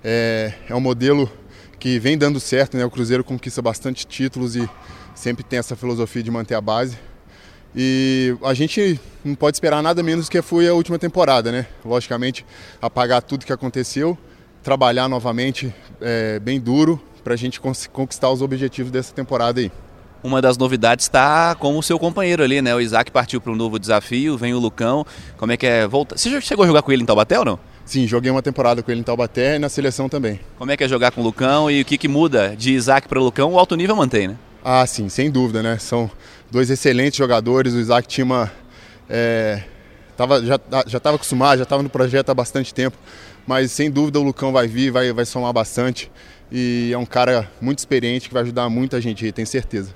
É, 0.02 0.52
é 0.68 0.74
um 0.74 0.80
modelo 0.80 1.30
que 1.78 1.96
vem 2.00 2.18
dando 2.18 2.40
certo, 2.40 2.76
né? 2.76 2.84
O 2.84 2.90
Cruzeiro 2.90 3.22
conquista 3.22 3.62
bastante 3.62 4.04
títulos 4.04 4.56
e 4.56 4.68
sempre 5.14 5.44
tem 5.44 5.60
essa 5.60 5.76
filosofia 5.76 6.24
de 6.24 6.30
manter 6.32 6.56
a 6.56 6.60
base. 6.60 6.98
E 7.72 8.36
a 8.42 8.52
gente 8.52 8.98
não 9.24 9.36
pode 9.36 9.54
esperar 9.54 9.80
nada 9.80 10.02
menos 10.02 10.28
que 10.28 10.42
foi 10.42 10.66
a 10.66 10.74
última 10.74 10.98
temporada, 10.98 11.52
né? 11.52 11.68
Logicamente, 11.84 12.44
apagar 12.82 13.22
tudo 13.22 13.46
que 13.46 13.52
aconteceu 13.52 14.18
trabalhar 14.64 15.08
novamente 15.08 15.72
é, 16.00 16.40
bem 16.40 16.58
duro 16.58 17.00
para 17.22 17.34
a 17.34 17.36
gente 17.36 17.60
conquistar 17.60 18.30
os 18.30 18.42
objetivos 18.42 18.90
dessa 18.90 19.14
temporada 19.14 19.60
aí. 19.60 19.70
Uma 20.22 20.40
das 20.40 20.56
novidades 20.56 21.04
está 21.04 21.54
com 21.54 21.76
o 21.76 21.82
seu 21.82 21.98
companheiro 21.98 22.42
ali, 22.42 22.62
né? 22.62 22.74
O 22.74 22.80
Isaac 22.80 23.10
partiu 23.10 23.42
para 23.42 23.52
um 23.52 23.54
novo 23.54 23.78
desafio, 23.78 24.38
vem 24.38 24.54
o 24.54 24.58
Lucão. 24.58 25.04
Como 25.36 25.52
é 25.52 25.56
que 25.56 25.66
é? 25.66 25.86
Volta... 25.86 26.16
Você 26.16 26.30
já 26.30 26.40
chegou 26.40 26.64
a 26.64 26.66
jogar 26.66 26.80
com 26.80 26.90
ele 26.90 27.02
em 27.02 27.06
Taubaté 27.06 27.38
ou 27.38 27.44
não? 27.44 27.58
Sim, 27.84 28.06
joguei 28.06 28.30
uma 28.30 28.40
temporada 28.40 28.82
com 28.82 28.90
ele 28.90 29.00
em 29.00 29.04
Taubaté 29.04 29.56
e 29.56 29.58
na 29.58 29.68
seleção 29.68 30.08
também. 30.08 30.40
Como 30.56 30.70
é 30.70 30.78
que 30.78 30.84
é 30.84 30.88
jogar 30.88 31.10
com 31.10 31.20
o 31.20 31.24
Lucão 31.24 31.70
e 31.70 31.82
o 31.82 31.84
que, 31.84 31.98
que 31.98 32.08
muda 32.08 32.56
de 32.56 32.72
Isaac 32.72 33.06
para 33.06 33.20
o 33.20 33.22
Lucão? 33.22 33.52
O 33.52 33.58
alto 33.58 33.76
nível 33.76 33.94
mantém, 33.94 34.28
né? 34.28 34.36
Ah, 34.64 34.86
sim, 34.86 35.10
sem 35.10 35.30
dúvida, 35.30 35.62
né? 35.62 35.76
São 35.76 36.10
dois 36.50 36.70
excelentes 36.70 37.18
jogadores. 37.18 37.74
O 37.74 37.78
Isaac 37.78 38.08
tinha 38.08 38.24
uma. 38.24 38.50
É, 39.10 39.62
tava, 40.16 40.42
já 40.42 40.56
estava 40.96 41.16
acostumado, 41.16 41.58
já 41.58 41.64
estava 41.64 41.82
no 41.82 41.90
projeto 41.90 42.30
há 42.30 42.34
bastante 42.34 42.72
tempo 42.72 42.96
mas 43.46 43.72
sem 43.72 43.90
dúvida 43.90 44.18
o 44.18 44.22
Lucão 44.22 44.52
vai 44.52 44.66
vir, 44.66 44.90
vai, 44.90 45.12
vai 45.12 45.24
somar 45.24 45.52
bastante 45.52 46.10
e 46.50 46.90
é 46.92 46.98
um 46.98 47.06
cara 47.06 47.50
muito 47.60 47.78
experiente 47.78 48.28
que 48.28 48.34
vai 48.34 48.42
ajudar 48.42 48.68
muita 48.68 49.00
gente, 49.00 49.30
tenho 49.32 49.46
certeza. 49.46 49.94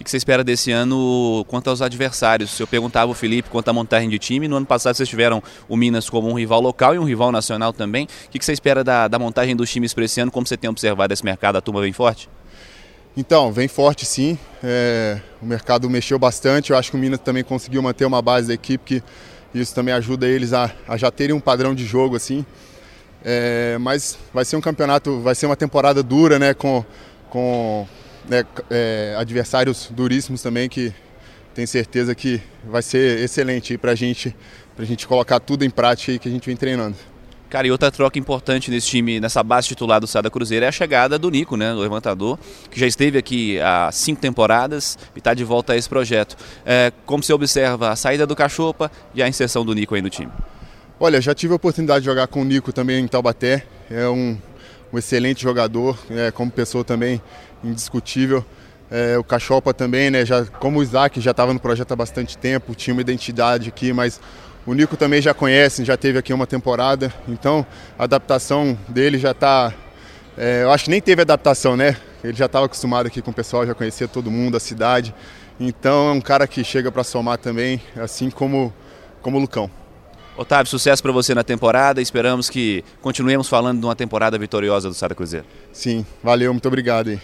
O 0.00 0.02
que 0.02 0.10
você 0.10 0.16
espera 0.16 0.42
desse 0.42 0.72
ano 0.72 1.44
quanto 1.46 1.68
aos 1.68 1.82
adversários? 1.82 2.58
Eu 2.58 2.66
perguntava 2.66 3.12
o 3.12 3.14
Felipe 3.14 3.50
quanto 3.50 3.68
à 3.68 3.72
montagem 3.72 4.08
de 4.08 4.18
time. 4.18 4.48
No 4.48 4.56
ano 4.56 4.64
passado 4.64 4.94
vocês 4.94 5.06
tiveram 5.06 5.42
o 5.68 5.76
Minas 5.76 6.08
como 6.08 6.26
um 6.26 6.32
rival 6.32 6.58
local 6.58 6.94
e 6.94 6.98
um 6.98 7.04
rival 7.04 7.30
nacional 7.30 7.70
também. 7.70 8.08
O 8.26 8.30
que 8.30 8.42
você 8.42 8.54
espera 8.54 8.82
da, 8.82 9.08
da 9.08 9.18
montagem 9.18 9.54
dos 9.54 9.70
times 9.70 9.92
para 9.92 10.06
esse 10.06 10.18
ano? 10.18 10.30
Como 10.30 10.46
você 10.46 10.56
tem 10.56 10.70
observado 10.70 11.12
esse 11.12 11.22
mercado? 11.22 11.56
A 11.56 11.60
turma 11.60 11.82
vem 11.82 11.92
forte? 11.92 12.30
Então, 13.14 13.52
vem 13.52 13.68
forte 13.68 14.06
sim. 14.06 14.38
É, 14.64 15.20
o 15.42 15.44
mercado 15.44 15.90
mexeu 15.90 16.18
bastante. 16.18 16.70
Eu 16.70 16.78
acho 16.78 16.90
que 16.90 16.96
o 16.96 17.00
Minas 17.00 17.20
também 17.20 17.44
conseguiu 17.44 17.82
manter 17.82 18.06
uma 18.06 18.22
base 18.22 18.48
da 18.48 18.54
equipe 18.54 19.02
que 19.52 19.58
isso 19.58 19.74
também 19.74 19.92
ajuda 19.92 20.26
eles 20.26 20.54
a, 20.54 20.70
a 20.88 20.96
já 20.96 21.10
terem 21.10 21.36
um 21.36 21.40
padrão 21.40 21.74
de 21.74 21.84
jogo 21.84 22.16
assim. 22.16 22.42
É, 23.24 23.76
mas 23.78 24.18
vai 24.32 24.44
ser 24.44 24.56
um 24.56 24.60
campeonato, 24.60 25.20
vai 25.20 25.34
ser 25.34 25.46
uma 25.46 25.56
temporada 25.56 26.02
dura, 26.02 26.38
né? 26.38 26.54
Com, 26.54 26.84
com 27.28 27.86
né, 28.28 28.44
é, 28.70 29.14
adversários 29.18 29.90
duríssimos 29.90 30.42
também 30.42 30.68
que 30.68 30.92
tenho 31.54 31.66
certeza 31.66 32.14
que 32.14 32.40
vai 32.64 32.82
ser 32.82 33.20
excelente 33.20 33.76
para 33.76 33.94
gente, 33.94 34.34
a 34.78 34.84
gente 34.84 35.06
colocar 35.06 35.40
tudo 35.40 35.64
em 35.64 35.70
prática 35.70 36.12
aí 36.12 36.18
que 36.18 36.28
a 36.28 36.30
gente 36.30 36.46
vem 36.46 36.56
treinando. 36.56 36.96
Cara, 37.50 37.66
e 37.66 37.72
outra 37.72 37.90
troca 37.90 38.16
importante 38.16 38.70
nesse 38.70 38.86
time, 38.86 39.18
nessa 39.18 39.42
base 39.42 39.66
titular 39.66 40.00
do 40.00 40.06
Sada 40.06 40.30
Cruzeiro, 40.30 40.64
é 40.64 40.68
a 40.68 40.72
chegada 40.72 41.18
do 41.18 41.28
Nico, 41.28 41.56
né, 41.56 41.72
do 41.72 41.80
levantador, 41.80 42.38
que 42.70 42.78
já 42.78 42.86
esteve 42.86 43.18
aqui 43.18 43.58
há 43.60 43.90
cinco 43.90 44.20
temporadas 44.20 44.96
e 45.16 45.18
está 45.18 45.34
de 45.34 45.42
volta 45.42 45.72
a 45.72 45.76
esse 45.76 45.88
projeto. 45.88 46.36
É, 46.64 46.92
como 47.04 47.24
você 47.24 47.32
observa 47.32 47.90
a 47.90 47.96
saída 47.96 48.24
do 48.24 48.36
Cachopa 48.36 48.88
e 49.12 49.20
a 49.20 49.28
inserção 49.28 49.64
do 49.64 49.74
Nico 49.74 49.96
aí 49.96 50.00
no 50.00 50.08
time? 50.08 50.30
Olha, 51.02 51.18
já 51.18 51.34
tive 51.34 51.54
a 51.54 51.56
oportunidade 51.56 52.00
de 52.00 52.04
jogar 52.04 52.26
com 52.26 52.42
o 52.42 52.44
Nico 52.44 52.74
também 52.74 53.02
em 53.02 53.08
Taubaté. 53.08 53.64
É 53.90 54.06
um, 54.06 54.36
um 54.92 54.98
excelente 54.98 55.42
jogador, 55.42 55.98
é, 56.10 56.30
como 56.30 56.50
pessoa 56.50 56.84
também 56.84 57.22
indiscutível. 57.64 58.44
É, 58.90 59.16
o 59.16 59.24
Cachopa 59.24 59.72
também, 59.72 60.10
né? 60.10 60.26
Já, 60.26 60.44
como 60.44 60.78
o 60.78 60.82
Isaac 60.82 61.18
já 61.18 61.30
estava 61.30 61.54
no 61.54 61.58
projeto 61.58 61.92
há 61.92 61.96
bastante 61.96 62.36
tempo, 62.36 62.74
tinha 62.74 62.92
uma 62.92 63.00
identidade 63.00 63.70
aqui, 63.70 63.94
mas 63.94 64.20
o 64.66 64.74
Nico 64.74 64.94
também 64.94 65.22
já 65.22 65.32
conhece, 65.32 65.86
já 65.86 65.96
teve 65.96 66.18
aqui 66.18 66.34
uma 66.34 66.46
temporada, 66.46 67.10
então 67.26 67.64
a 67.98 68.04
adaptação 68.04 68.78
dele 68.86 69.16
já 69.16 69.30
está. 69.30 69.72
É, 70.36 70.64
eu 70.64 70.70
acho 70.70 70.84
que 70.84 70.90
nem 70.90 71.00
teve 71.00 71.22
adaptação, 71.22 71.78
né? 71.78 71.96
Ele 72.22 72.36
já 72.36 72.44
estava 72.44 72.66
acostumado 72.66 73.06
aqui 73.06 73.22
com 73.22 73.30
o 73.30 73.34
pessoal, 73.34 73.66
já 73.66 73.74
conhecia 73.74 74.06
todo 74.06 74.30
mundo, 74.30 74.54
a 74.58 74.60
cidade. 74.60 75.14
Então 75.58 76.10
é 76.10 76.12
um 76.12 76.20
cara 76.20 76.46
que 76.46 76.62
chega 76.62 76.92
para 76.92 77.02
somar 77.02 77.38
também, 77.38 77.80
assim 77.96 78.28
como, 78.28 78.70
como 79.22 79.38
o 79.38 79.40
Lucão. 79.40 79.79
Otávio, 80.40 80.70
sucesso 80.70 81.02
para 81.02 81.12
você 81.12 81.34
na 81.34 81.44
temporada. 81.44 82.00
Esperamos 82.00 82.48
que 82.48 82.82
continuemos 83.02 83.46
falando 83.46 83.78
de 83.80 83.84
uma 83.84 83.94
temporada 83.94 84.38
vitoriosa 84.38 84.88
do 84.88 84.94
Sada 84.94 85.14
Cruzeiro. 85.14 85.44
Sim, 85.70 86.02
valeu, 86.22 86.50
muito 86.50 86.66
obrigado. 86.66 87.20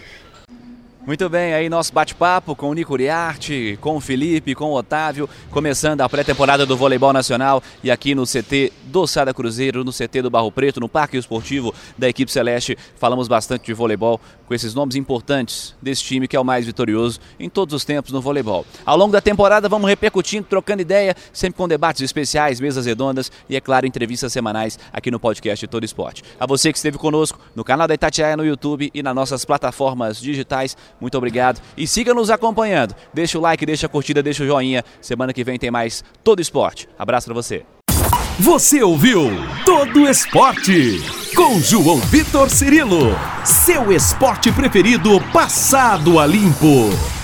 Muito 1.07 1.29
bem, 1.29 1.53
aí 1.53 1.69
nosso 1.69 1.93
bate-papo 1.93 2.53
com 2.53 2.69
o 2.69 2.73
Nico 2.73 2.91
Uriarte, 2.91 3.79
com 3.79 3.95
o 3.95 4.01
Felipe, 4.01 4.53
com 4.53 4.71
o 4.71 4.75
Otávio, 4.75 5.29
começando 5.49 6.01
a 6.01 6.09
pré-temporada 6.09 6.65
do 6.65 6.75
voleibol 6.75 7.13
nacional 7.13 7.63
e 7.81 7.89
aqui 7.89 8.13
no 8.13 8.25
CT 8.25 8.73
do 8.87 9.07
Sada 9.07 9.33
Cruzeiro, 9.33 9.85
no 9.85 9.93
CT 9.93 10.23
do 10.23 10.29
Barro 10.29 10.51
Preto, 10.51 10.81
no 10.81 10.89
Parque 10.89 11.15
Esportivo 11.15 11.73
da 11.97 12.09
equipe 12.09 12.29
Celeste. 12.29 12.77
Falamos 12.97 13.29
bastante 13.29 13.67
de 13.67 13.73
voleibol 13.73 14.19
com 14.45 14.53
esses 14.53 14.73
nomes 14.73 14.97
importantes 14.97 15.73
desse 15.81 16.03
time 16.03 16.27
que 16.27 16.35
é 16.35 16.39
o 16.41 16.43
mais 16.43 16.65
vitorioso 16.65 17.21
em 17.39 17.49
todos 17.49 17.73
os 17.73 17.85
tempos 17.85 18.11
no 18.11 18.19
voleibol. 18.19 18.65
Ao 18.85 18.97
longo 18.97 19.13
da 19.13 19.21
temporada 19.21 19.69
vamos 19.69 19.87
repercutindo, 19.87 20.45
trocando 20.49 20.81
ideia, 20.81 21.15
sempre 21.31 21.55
com 21.55 21.69
debates 21.69 22.01
especiais, 22.01 22.59
mesas 22.59 22.85
redondas 22.85 23.31
e, 23.47 23.55
é 23.55 23.61
claro, 23.61 23.87
entrevistas 23.87 24.33
semanais 24.33 24.77
aqui 24.91 25.09
no 25.09 25.21
podcast 25.21 25.65
Todo 25.67 25.85
Esporte. 25.85 26.21
A 26.37 26.45
você 26.45 26.69
que 26.69 26.77
esteve 26.77 26.97
conosco 26.97 27.39
no 27.55 27.63
canal 27.63 27.87
da 27.87 27.93
Itatiaia 27.93 28.35
no 28.35 28.45
YouTube 28.45 28.91
e 28.93 29.01
nas 29.01 29.15
nossas 29.15 29.45
plataformas 29.45 30.19
digitais, 30.19 30.75
muito 30.99 31.17
obrigado 31.17 31.61
e 31.75 31.87
siga 31.87 32.13
nos 32.13 32.29
acompanhando. 32.29 32.95
Deixa 33.13 33.37
o 33.37 33.41
like, 33.41 33.65
deixa 33.65 33.85
a 33.85 33.89
curtida, 33.89 34.23
deixa 34.23 34.43
o 34.43 34.47
joinha. 34.47 34.83
Semana 35.01 35.33
que 35.33 35.43
vem 35.43 35.57
tem 35.57 35.71
mais 35.71 36.03
Todo 36.23 36.41
Esporte. 36.41 36.87
Abraço 36.97 37.25
para 37.25 37.33
você. 37.33 37.63
Você 38.39 38.83
ouviu 38.83 39.31
Todo 39.65 40.07
Esporte 40.07 41.01
com 41.35 41.59
João 41.59 41.97
Vitor 41.97 42.49
Cirilo, 42.49 43.15
seu 43.43 43.91
esporte 43.91 44.51
preferido 44.51 45.19
passado 45.33 46.19
a 46.19 46.25
limpo. 46.25 47.16